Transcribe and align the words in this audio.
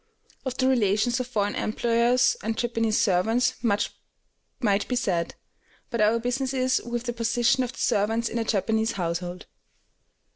Of 0.47 0.57
the 0.57 0.67
relations 0.67 1.19
of 1.19 1.27
foreign 1.27 1.53
employers 1.53 2.35
and 2.41 2.57
Japanese 2.57 2.99
servants 2.99 3.53
much 3.63 3.93
might 4.59 4.87
be 4.87 4.95
said, 4.95 5.35
but 5.91 6.01
our 6.01 6.17
business 6.17 6.55
is 6.55 6.81
with 6.81 7.03
the 7.03 7.13
position 7.13 7.63
of 7.63 7.73
the 7.73 7.77
servants 7.79 8.27
in 8.27 8.39
a 8.39 8.43
Japanese 8.43 8.93
household. 8.93 9.45